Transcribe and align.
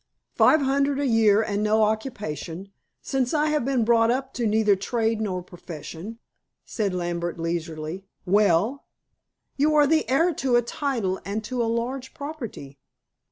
"Five 0.33 0.61
hundred 0.61 0.99
a 0.99 1.05
year 1.05 1.43
and 1.43 1.61
no 1.61 1.83
occupation, 1.83 2.71
since 3.03 3.35
I 3.35 3.49
have 3.49 3.63
been 3.63 3.85
brought 3.85 4.09
up 4.09 4.33
to 4.33 4.47
neither 4.47 4.75
trade 4.75 5.21
nor 5.21 5.43
profession," 5.43 6.17
said 6.65 6.91
Lambert 6.95 7.37
leisurely. 7.37 8.07
"Well?" 8.25 8.87
"You 9.57 9.75
are 9.75 9.85
the 9.85 10.09
heir 10.09 10.33
to 10.33 10.55
a 10.55 10.63
title 10.63 11.21
and 11.23 11.43
to 11.43 11.61
a 11.61 11.65
large 11.69 12.15
property." 12.15 12.79